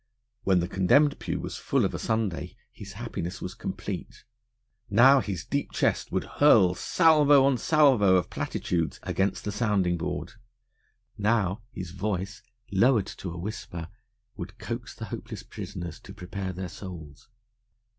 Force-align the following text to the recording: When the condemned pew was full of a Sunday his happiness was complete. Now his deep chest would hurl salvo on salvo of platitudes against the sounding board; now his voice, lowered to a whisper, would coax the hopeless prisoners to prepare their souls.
When 0.41 0.61
the 0.61 0.67
condemned 0.67 1.19
pew 1.19 1.39
was 1.39 1.57
full 1.57 1.85
of 1.85 1.93
a 1.93 1.99
Sunday 1.99 2.57
his 2.71 2.93
happiness 2.93 3.39
was 3.39 3.53
complete. 3.53 4.23
Now 4.89 5.19
his 5.21 5.45
deep 5.45 5.71
chest 5.73 6.11
would 6.11 6.23
hurl 6.23 6.73
salvo 6.73 7.45
on 7.45 7.59
salvo 7.59 8.15
of 8.15 8.31
platitudes 8.31 8.99
against 9.03 9.43
the 9.43 9.51
sounding 9.51 9.97
board; 9.99 10.31
now 11.19 11.61
his 11.71 11.91
voice, 11.91 12.41
lowered 12.71 13.05
to 13.17 13.29
a 13.31 13.37
whisper, 13.37 13.89
would 14.35 14.57
coax 14.57 14.95
the 14.95 15.05
hopeless 15.05 15.43
prisoners 15.43 15.99
to 15.99 16.15
prepare 16.15 16.51
their 16.51 16.67
souls. 16.69 17.29